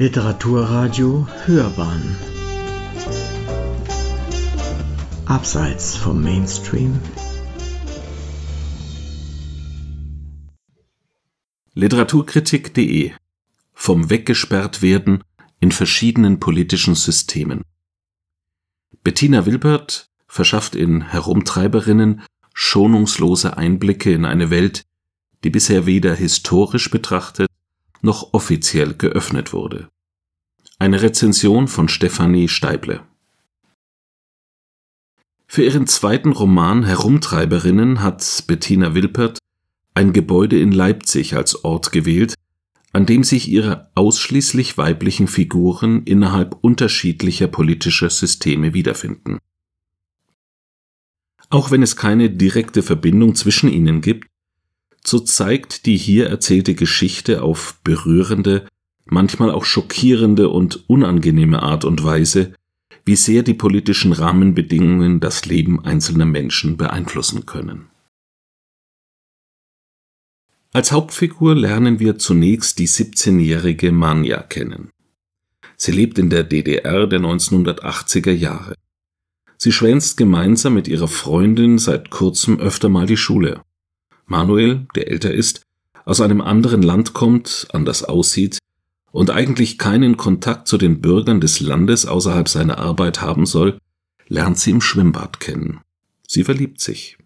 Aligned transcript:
Literaturradio 0.00 1.26
Hörbahn 1.44 2.16
Abseits 5.26 5.96
vom 5.96 6.22
Mainstream 6.22 7.00
Literaturkritik.de 11.74 13.10
Vom 13.74 14.08
weggesperrt 14.08 14.82
werden 14.82 15.24
in 15.58 15.72
verschiedenen 15.72 16.38
politischen 16.38 16.94
Systemen. 16.94 17.64
Bettina 19.02 19.46
Wilbert 19.46 20.10
verschafft 20.28 20.76
in 20.76 21.00
Herumtreiberinnen 21.00 22.22
schonungslose 22.54 23.56
Einblicke 23.56 24.12
in 24.12 24.24
eine 24.24 24.50
Welt, 24.50 24.84
die 25.42 25.50
bisher 25.50 25.86
weder 25.86 26.14
historisch 26.14 26.88
betrachtet 26.88 27.48
noch 28.02 28.32
offiziell 28.32 28.94
geöffnet 28.94 29.52
wurde. 29.52 29.90
Eine 30.80 31.02
Rezension 31.02 31.66
von 31.66 31.88
Stefanie 31.88 32.46
Steible. 32.46 33.02
Für 35.48 35.64
ihren 35.64 35.88
zweiten 35.88 36.30
Roman 36.30 36.84
Herumtreiberinnen 36.84 38.00
hat 38.00 38.44
Bettina 38.46 38.94
Wilpert 38.94 39.40
ein 39.94 40.12
Gebäude 40.12 40.60
in 40.60 40.70
Leipzig 40.70 41.34
als 41.34 41.64
Ort 41.64 41.90
gewählt, 41.90 42.34
an 42.92 43.06
dem 43.06 43.24
sich 43.24 43.48
ihre 43.48 43.90
ausschließlich 43.96 44.78
weiblichen 44.78 45.26
Figuren 45.26 46.04
innerhalb 46.04 46.56
unterschiedlicher 46.60 47.48
politischer 47.48 48.08
Systeme 48.08 48.72
wiederfinden. 48.72 49.38
Auch 51.50 51.72
wenn 51.72 51.82
es 51.82 51.96
keine 51.96 52.30
direkte 52.30 52.84
Verbindung 52.84 53.34
zwischen 53.34 53.68
ihnen 53.68 54.00
gibt, 54.00 54.28
so 55.04 55.18
zeigt 55.18 55.86
die 55.86 55.96
hier 55.96 56.28
erzählte 56.28 56.76
Geschichte 56.76 57.42
auf 57.42 57.80
berührende, 57.82 58.68
manchmal 59.10 59.50
auch 59.50 59.64
schockierende 59.64 60.48
und 60.48 60.88
unangenehme 60.88 61.62
Art 61.62 61.84
und 61.84 62.04
Weise, 62.04 62.54
wie 63.04 63.16
sehr 63.16 63.42
die 63.42 63.54
politischen 63.54 64.12
Rahmenbedingungen 64.12 65.20
das 65.20 65.46
Leben 65.46 65.84
einzelner 65.84 66.26
Menschen 66.26 66.76
beeinflussen 66.76 67.46
können. 67.46 67.88
Als 70.72 70.92
Hauptfigur 70.92 71.54
lernen 71.54 71.98
wir 71.98 72.18
zunächst 72.18 72.78
die 72.78 72.88
17-jährige 72.88 73.90
Manja 73.92 74.42
kennen. 74.42 74.90
Sie 75.76 75.92
lebt 75.92 76.18
in 76.18 76.28
der 76.28 76.44
DDR 76.44 77.06
der 77.06 77.20
1980er 77.20 78.32
Jahre. 78.32 78.74
Sie 79.56 79.72
schwänzt 79.72 80.18
gemeinsam 80.18 80.74
mit 80.74 80.86
ihrer 80.86 81.08
Freundin 81.08 81.78
seit 81.78 82.10
kurzem 82.10 82.60
öfter 82.60 82.88
mal 82.88 83.06
die 83.06 83.16
Schule. 83.16 83.62
Manuel, 84.26 84.86
der 84.94 85.10
älter 85.10 85.32
ist, 85.32 85.62
aus 86.04 86.20
einem 86.20 86.40
anderen 86.40 86.82
Land 86.82 87.14
kommt, 87.14 87.68
anders 87.72 88.04
aussieht 88.04 88.58
und 89.12 89.30
eigentlich 89.30 89.78
keinen 89.78 90.16
Kontakt 90.16 90.68
zu 90.68 90.78
den 90.78 91.00
Bürgern 91.00 91.40
des 91.40 91.60
Landes 91.60 92.06
außerhalb 92.06 92.48
seiner 92.48 92.78
Arbeit 92.78 93.20
haben 93.20 93.46
soll, 93.46 93.78
lernt 94.28 94.58
sie 94.58 94.70
im 94.70 94.80
Schwimmbad 94.80 95.40
kennen. 95.40 95.80
Sie 96.26 96.44
verliebt 96.44 96.80
sich. 96.80 97.18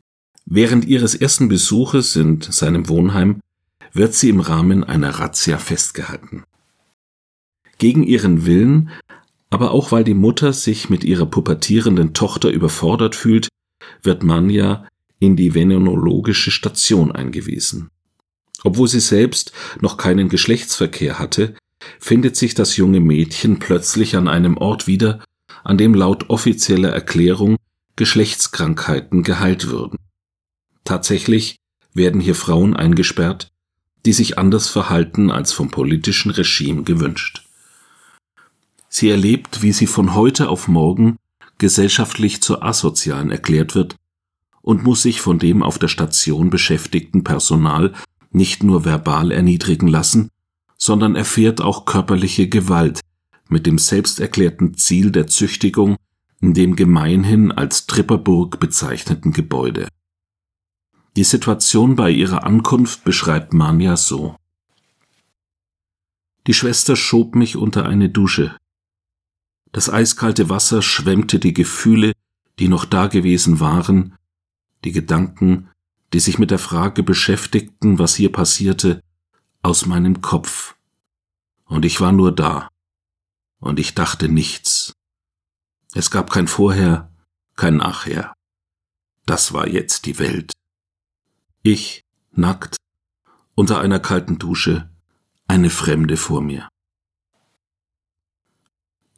Während 0.45 0.85
ihres 0.85 1.15
ersten 1.15 1.49
Besuches 1.49 2.17
in 2.17 2.41
seinem 2.41 2.89
Wohnheim 2.89 3.41
wird 3.93 4.15
sie 4.15 4.29
im 4.29 4.41
Rahmen 4.41 4.85
einer 4.85 5.11
Razzia 5.11 5.59
festgehalten. 5.59 6.45
Gegen 7.79 8.03
ihren 8.05 8.47
Willen, 8.47 8.91
aber 9.51 9.73
auch 9.73 9.93
weil 9.93 10.05
die 10.05 10.15
Mutter 10.15 10.53
sich 10.53 10.89
mit 10.89 11.05
ihrer 11.05 11.27
pubertierenden 11.27 12.15
Tochter 12.15 12.51
überfordert 12.51 13.15
fühlt, 13.15 13.49
wird 14.03 14.23
Manja 14.23 14.87
in 15.19 15.37
die 15.37 15.55
venenologische 15.55 16.51
Station 16.51 17.13
eingewiesen. 17.13 17.91
Obwohl 18.65 18.89
sie 18.89 19.01
selbst 19.01 19.53
noch 19.81 19.97
keinen 19.97 20.29
Geschlechtsverkehr 20.29 21.19
hatte, 21.19 21.55
findet 21.99 22.37
sich 22.37 22.55
das 22.55 22.77
junge 22.77 23.01
Mädchen 23.01 23.59
plötzlich 23.59 24.17
an 24.17 24.29
einem 24.29 24.57
Ort 24.57 24.87
wieder, 24.87 25.23
an 25.65 25.79
dem 25.79 25.95
laut 25.95 26.31
offizieller 26.31 26.91
Erklärung 26.91 27.57
Geschlechtskrankheiten 27.97 29.23
geheilt 29.23 29.69
würden. 29.69 29.99
Tatsächlich 30.85 31.57
werden 31.95 32.21
hier 32.21 32.35
Frauen 32.35 32.75
eingesperrt, 32.75 33.53
die 34.05 34.13
sich 34.13 34.39
anders 34.39 34.69
verhalten 34.69 35.31
als 35.31 35.53
vom 35.53 35.71
politischen 35.71 36.31
Regime 36.31 36.83
gewünscht. 36.83 37.47
Sie 38.89 39.09
erlebt, 39.09 39.63
wie 39.63 39.73
sie 39.73 39.87
von 39.87 40.15
heute 40.15 40.49
auf 40.49 40.69
morgen 40.69 41.17
gesellschaftlich 41.59 42.43
zur 42.43 42.65
Asozialen 42.65 43.31
erklärt 43.31 43.75
wird 43.75 43.97
und 44.63 44.83
muss 44.83 45.03
sich 45.03 45.21
von 45.21 45.39
dem 45.39 45.63
auf 45.63 45.79
der 45.79 45.89
Station 45.89 46.51
beschäftigten 46.51 47.25
Personal 47.25 47.93
nicht 48.33 48.63
nur 48.63 48.85
verbal 48.85 49.31
erniedrigen 49.31 49.89
lassen, 49.89 50.31
sondern 50.83 51.15
erfährt 51.15 51.61
auch 51.61 51.85
körperliche 51.85 52.49
Gewalt 52.49 52.99
mit 53.49 53.67
dem 53.67 53.79
selbsterklärten 53.79 54.75
Ziel 54.75 55.13
der 55.13 55.29
Züchtigung 55.29 55.97
in 56.41 56.55
dem 56.55 56.75
gemeinhin 56.75 57.53
als 57.53 57.87
Tripperburg 57.87 58.59
bezeichneten 58.59 59.33
Gebäude. 59.33 59.87
Die 61.15 61.23
Situation 61.23 61.95
bei 61.95 62.11
ihrer 62.11 62.43
Ankunft 62.43 63.05
beschreibt 63.05 63.53
Manja 63.53 63.97
so. 63.97 64.35
Die 66.49 66.55
Schwester 66.55 66.97
schob 66.97 67.37
mich 67.37 67.57
unter 67.57 67.87
eine 67.87 68.09
Dusche. 68.09 68.57
Das 69.71 69.89
eiskalte 69.89 70.49
Wasser 70.49 70.83
schwemmte 70.83 71.39
die 71.39 71.55
Gefühle, 71.55 72.11
die 72.59 72.67
noch 72.67 72.87
da 72.87 73.07
gewesen 73.07 73.61
waren, 73.61 74.17
die 74.85 74.91
Gedanken, 74.91 75.69
die 76.13 76.19
sich 76.19 76.41
mit 76.41 76.51
der 76.51 76.59
Frage 76.59 77.05
beschäftigten, 77.05 78.01
was 78.01 78.17
hier 78.17 78.33
passierte, 78.33 79.01
aus 79.63 79.87
meinem 79.87 80.21
Kopf. 80.21 80.77
Und 81.65 81.85
ich 81.85 82.01
war 82.01 82.13
nur 82.13 82.33
da. 82.33 82.69
Und 83.61 83.79
ich 83.79 83.95
dachte 83.95 84.29
nichts. 84.29 84.93
Es 85.95 86.11
gab 86.11 86.31
kein 86.31 86.49
Vorher, 86.49 87.13
kein 87.57 87.77
Nachher. 87.77 88.35
Das 89.25 89.53
war 89.53 89.69
jetzt 89.69 90.07
die 90.07 90.19
Welt. 90.19 90.53
Ich, 91.63 92.03
nackt, 92.33 92.77
unter 93.55 93.81
einer 93.81 94.01
kalten 94.01 94.39
Dusche, 94.39 94.91
eine 95.47 95.71
Fremde 95.71 96.17
vor 96.17 96.41
mir. 96.41 96.69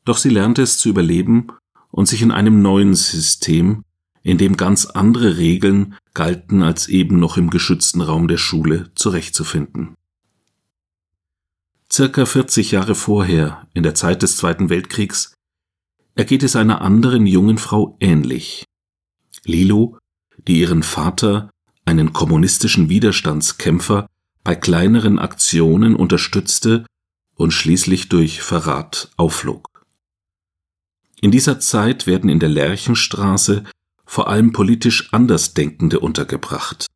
Doch 0.05 0.19
sie 0.19 0.29
lernte 0.29 0.63
es 0.63 0.77
zu 0.77 0.91
überleben 0.91 1.49
und 1.91 2.07
sich 2.07 2.21
in 2.21 2.31
einem 2.31 2.61
neuen 2.61 2.95
System, 2.95 3.83
in 4.23 4.37
dem 4.37 4.57
ganz 4.57 4.85
andere 4.85 5.39
Regeln 5.39 5.97
galten 6.13 6.63
als 6.63 6.89
eben 6.89 7.19
noch 7.19 7.37
im 7.37 7.49
geschützten 7.49 8.03
Raum 8.03 8.29
der 8.29 8.37
Schule, 8.37 8.93
zurechtzufinden. 8.95 9.95
Circa 11.97 12.27
40 12.27 12.73
Jahre 12.73 12.97
vorher, 12.97 13.69
in 13.73 13.85
der 13.85 13.95
Zeit 13.95 14.23
des 14.23 14.37
Zweiten 14.37 14.69
Weltkriegs, 14.69 15.33
ergeht 16.17 16.43
es 16.43 16.57
einer 16.57 16.81
anderen 16.81 17.25
jungen 17.25 17.57
Frau 17.57 17.97
ähnlich. 18.01 18.65
Lilo, 19.45 19.97
die 20.49 20.59
ihren 20.59 20.83
Vater, 20.83 21.51
einen 21.85 22.13
kommunistischen 22.13 22.89
Widerstandskämpfer, 22.89 24.09
bei 24.43 24.57
kleineren 24.57 25.21
Aktionen 25.21 25.95
unterstützte 25.95 26.85
und 27.37 27.53
schließlich 27.53 28.09
durch 28.09 28.43
Verrat 28.43 29.13
aufflog. 29.17 29.85
In 31.21 31.31
dieser 31.31 31.61
Zeit 31.61 32.09
werden 32.09 32.29
in 32.29 32.41
der 32.41 32.49
Lerchenstraße 32.49 33.63
vor 34.05 34.29
allem 34.29 34.51
politisch 34.51 35.13
Andersdenkende 35.13 36.01
untergebracht. 36.01 36.87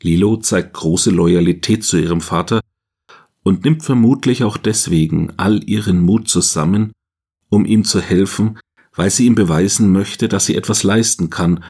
Lilo 0.00 0.38
zeigt 0.38 0.72
große 0.72 1.10
Loyalität 1.10 1.84
zu 1.84 1.98
ihrem 1.98 2.22
Vater 2.22 2.62
und 3.46 3.64
nimmt 3.64 3.84
vermutlich 3.84 4.42
auch 4.42 4.56
deswegen 4.56 5.32
all 5.36 5.62
ihren 5.70 6.02
Mut 6.02 6.28
zusammen, 6.28 6.90
um 7.48 7.64
ihm 7.64 7.84
zu 7.84 8.00
helfen, 8.00 8.58
weil 8.92 9.08
sie 9.08 9.24
ihm 9.24 9.36
beweisen 9.36 9.92
möchte, 9.92 10.26
dass 10.26 10.46
sie 10.46 10.56
etwas 10.56 10.82
leisten 10.82 11.30
kann 11.30 11.64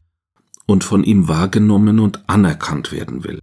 und 0.65 0.83
von 0.83 1.03
ihm 1.03 1.27
wahrgenommen 1.27 1.99
und 1.99 2.27
anerkannt 2.27 2.91
werden 2.91 3.23
will. 3.23 3.37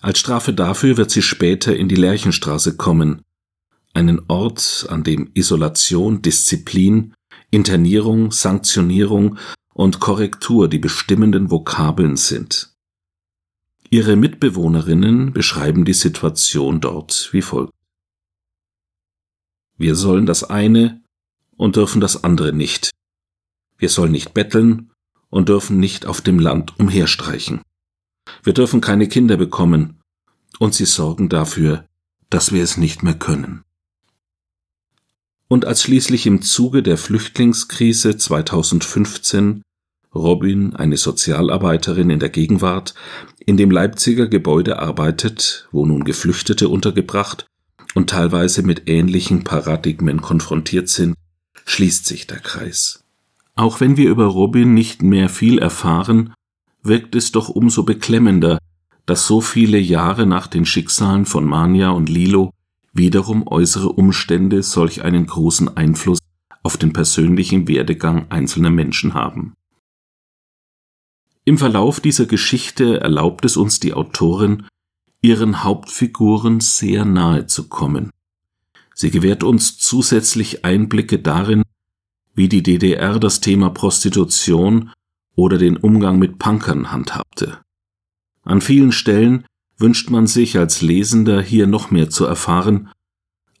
Als 0.00 0.20
Strafe 0.20 0.54
dafür 0.54 0.96
wird 0.96 1.10
sie 1.10 1.20
später 1.20 1.76
in 1.76 1.86
die 1.90 1.96
Lerchenstraße 1.96 2.78
kommen, 2.78 3.20
einen 3.92 4.22
Ort, 4.28 4.86
an 4.88 5.04
dem 5.04 5.30
Isolation, 5.34 6.22
Disziplin, 6.22 7.12
Internierung, 7.50 8.32
Sanktionierung 8.32 9.36
und 9.74 10.00
Korrektur 10.00 10.66
die 10.66 10.78
bestimmenden 10.78 11.50
Vokabeln 11.50 12.16
sind. 12.16 12.69
Ihre 13.90 14.16
Mitbewohnerinnen 14.16 15.32
beschreiben 15.32 15.84
die 15.84 15.94
Situation 15.94 16.80
dort 16.80 17.28
wie 17.32 17.42
folgt. 17.42 17.72
Wir 19.76 19.94
sollen 19.96 20.26
das 20.26 20.44
eine 20.44 21.02
und 21.56 21.76
dürfen 21.76 22.00
das 22.00 22.22
andere 22.22 22.52
nicht. 22.52 22.90
Wir 23.76 23.88
sollen 23.88 24.12
nicht 24.12 24.32
betteln 24.32 24.92
und 25.28 25.48
dürfen 25.48 25.78
nicht 25.78 26.06
auf 26.06 26.20
dem 26.20 26.38
Land 26.38 26.78
umherstreichen. 26.78 27.62
Wir 28.42 28.52
dürfen 28.52 28.80
keine 28.80 29.08
Kinder 29.08 29.36
bekommen 29.36 30.00
und 30.58 30.74
sie 30.74 30.84
sorgen 30.84 31.28
dafür, 31.28 31.86
dass 32.28 32.52
wir 32.52 32.62
es 32.62 32.76
nicht 32.76 33.02
mehr 33.02 33.18
können 33.18 33.64
und 35.50 35.64
als 35.64 35.82
schließlich 35.82 36.26
im 36.26 36.42
Zuge 36.42 36.80
der 36.80 36.96
Flüchtlingskrise 36.96 38.16
2015 38.16 39.62
Robin, 40.14 40.74
eine 40.74 40.96
Sozialarbeiterin 40.96 42.10
in 42.10 42.18
der 42.18 42.30
Gegenwart, 42.30 42.94
in 43.38 43.56
dem 43.56 43.70
Leipziger 43.70 44.26
Gebäude 44.26 44.80
arbeitet, 44.80 45.68
wo 45.70 45.86
nun 45.86 46.04
Geflüchtete 46.04 46.68
untergebracht 46.68 47.46
und 47.94 48.10
teilweise 48.10 48.62
mit 48.62 48.88
ähnlichen 48.88 49.44
Paradigmen 49.44 50.20
konfrontiert 50.20 50.88
sind, 50.88 51.14
schließt 51.64 52.06
sich 52.06 52.26
der 52.26 52.40
Kreis. 52.40 53.04
Auch 53.54 53.80
wenn 53.80 53.96
wir 53.96 54.08
über 54.08 54.26
Robin 54.26 54.74
nicht 54.74 55.02
mehr 55.02 55.28
viel 55.28 55.58
erfahren, 55.58 56.32
wirkt 56.82 57.14
es 57.14 57.30
doch 57.30 57.48
umso 57.48 57.84
beklemmender, 57.84 58.58
dass 59.06 59.26
so 59.26 59.40
viele 59.40 59.78
Jahre 59.78 60.26
nach 60.26 60.46
den 60.46 60.64
Schicksalen 60.64 61.26
von 61.26 61.44
Mania 61.44 61.90
und 61.90 62.08
Lilo 62.08 62.52
wiederum 62.92 63.46
äußere 63.46 63.88
Umstände 63.90 64.62
solch 64.62 65.02
einen 65.02 65.26
großen 65.26 65.76
Einfluss 65.76 66.18
auf 66.62 66.76
den 66.76 66.92
persönlichen 66.92 67.68
Werdegang 67.68 68.26
einzelner 68.30 68.70
Menschen 68.70 69.14
haben. 69.14 69.54
Im 71.44 71.58
Verlauf 71.58 72.00
dieser 72.00 72.26
Geschichte 72.26 73.00
erlaubt 73.00 73.44
es 73.44 73.56
uns 73.56 73.80
die 73.80 73.94
Autorin, 73.94 74.66
ihren 75.22 75.64
Hauptfiguren 75.64 76.60
sehr 76.60 77.04
nahe 77.04 77.46
zu 77.46 77.68
kommen. 77.68 78.10
Sie 78.94 79.10
gewährt 79.10 79.42
uns 79.42 79.78
zusätzlich 79.78 80.64
Einblicke 80.64 81.18
darin, 81.18 81.62
wie 82.34 82.48
die 82.48 82.62
DDR 82.62 83.18
das 83.18 83.40
Thema 83.40 83.70
Prostitution 83.70 84.92
oder 85.34 85.56
den 85.56 85.76
Umgang 85.76 86.18
mit 86.18 86.38
Punkern 86.38 86.92
handhabte. 86.92 87.58
An 88.42 88.60
vielen 88.60 88.92
Stellen 88.92 89.44
wünscht 89.78 90.10
man 90.10 90.26
sich 90.26 90.58
als 90.58 90.82
Lesender 90.82 91.40
hier 91.40 91.66
noch 91.66 91.90
mehr 91.90 92.10
zu 92.10 92.26
erfahren, 92.26 92.90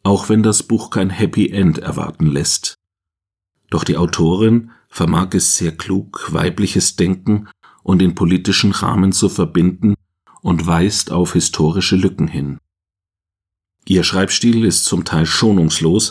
auch 0.02 0.28
wenn 0.28 0.42
das 0.42 0.62
Buch 0.62 0.90
kein 0.90 1.10
Happy 1.10 1.48
End 1.48 1.78
erwarten 1.78 2.26
lässt. 2.26 2.74
Doch 3.70 3.84
die 3.84 3.96
Autorin 3.96 4.70
vermag 4.88 5.28
es 5.32 5.56
sehr 5.56 5.72
klug, 5.72 6.28
weibliches 6.32 6.96
Denken 6.96 7.48
und 7.82 8.00
den 8.00 8.14
politischen 8.14 8.72
Rahmen 8.72 9.12
zu 9.12 9.28
verbinden 9.28 9.94
und 10.42 10.66
weist 10.66 11.10
auf 11.10 11.34
historische 11.34 11.96
Lücken 11.96 12.28
hin. 12.28 12.58
Ihr 13.86 14.04
Schreibstil 14.04 14.64
ist 14.64 14.84
zum 14.84 15.04
Teil 15.04 15.26
schonungslos 15.26 16.10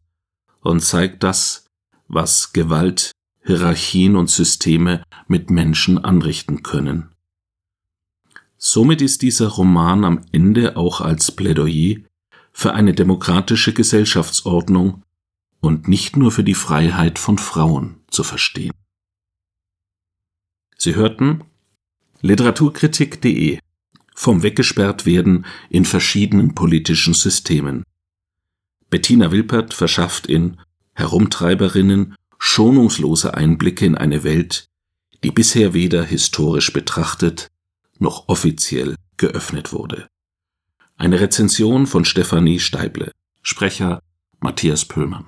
und 0.61 0.81
zeigt 0.81 1.23
das, 1.23 1.67
was 2.07 2.53
Gewalt, 2.53 3.11
Hierarchien 3.45 4.15
und 4.15 4.29
Systeme 4.29 5.03
mit 5.27 5.49
Menschen 5.49 5.97
anrichten 5.97 6.63
können. 6.63 7.09
Somit 8.57 9.01
ist 9.01 9.21
dieser 9.21 9.47
Roman 9.47 10.03
am 10.03 10.25
Ende 10.31 10.75
auch 10.75 10.99
als 10.99 11.31
Plädoyer 11.31 12.01
für 12.51 12.73
eine 12.73 12.93
demokratische 12.93 13.73
Gesellschaftsordnung 13.73 15.03
und 15.61 15.87
nicht 15.87 16.17
nur 16.17 16.31
für 16.31 16.43
die 16.43 16.55
Freiheit 16.55 17.19
von 17.19 17.37
Frauen 17.37 18.01
zu 18.09 18.23
verstehen. 18.23 18.73
Sie 20.77 20.95
hörten 20.95 21.43
Literaturkritik.de 22.21 23.59
vom 24.13 24.43
Weggesperrtwerden 24.43 25.45
in 25.69 25.85
verschiedenen 25.85 26.53
politischen 26.53 27.13
Systemen. 27.13 27.83
Bettina 28.89 29.31
Wilpert 29.31 29.73
verschafft 29.73 30.27
in 30.27 30.57
Herumtreiberinnen 30.93 32.15
schonungslose 32.37 33.35
Einblicke 33.35 33.85
in 33.85 33.95
eine 33.95 34.23
Welt, 34.23 34.67
die 35.23 35.31
bisher 35.31 35.73
weder 35.73 36.03
historisch 36.03 36.73
betrachtet 36.73 37.49
noch 37.99 38.27
offiziell 38.27 38.95
geöffnet 39.17 39.71
wurde. 39.73 40.07
Eine 40.97 41.19
Rezension 41.19 41.87
von 41.87 42.05
Stefanie 42.05 42.59
Steible, 42.59 43.11
Sprecher 43.41 44.01
Matthias 44.39 44.85
Pöllmann. 44.85 45.27